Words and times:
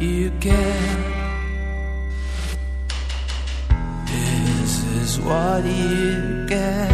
you 0.00 0.30
get. 0.40 0.96
This 4.06 4.84
is 5.00 5.20
what 5.20 5.64
you 5.64 6.46
get 6.46 6.90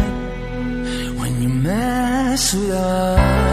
when 1.19 1.41
you 1.41 1.49
mess 1.49 2.53
with 2.53 2.71
us. 2.71 3.48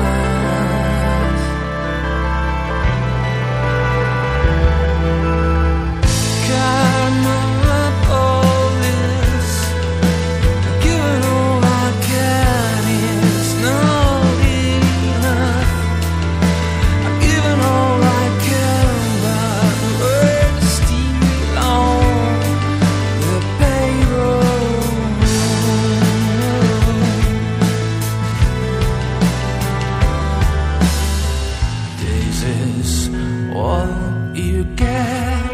Is 32.64 33.08
what 33.54 34.36
you 34.36 34.64
get. 34.76 35.50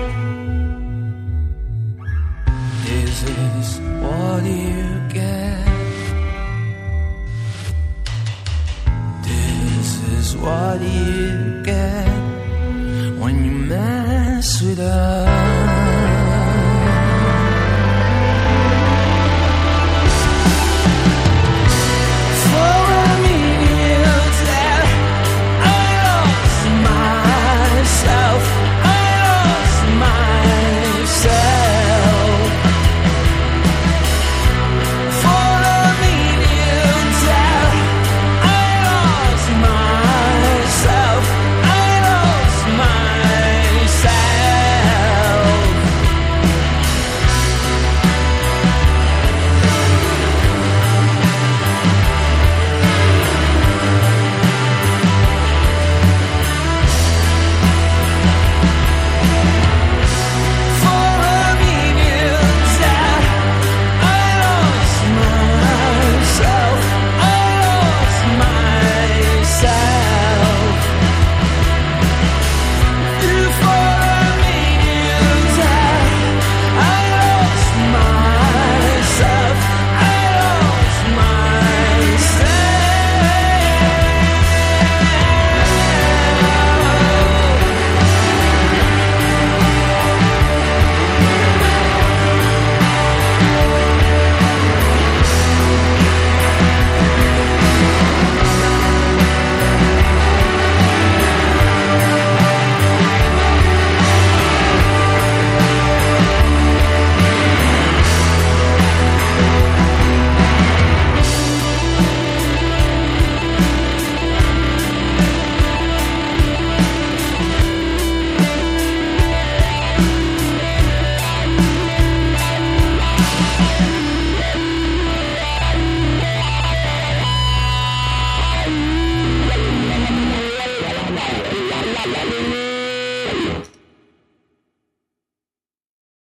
This 2.85 3.23
is 3.23 3.81
what 4.03 4.43
you 4.45 4.85
get. 5.09 5.67
This 9.29 9.89
is 10.17 10.37
what 10.37 10.81
you 10.81 11.63
get 11.63 12.09
when 13.21 13.45
you 13.45 13.53
mess 13.53 14.63
with 14.63 14.81
us. 14.81 15.42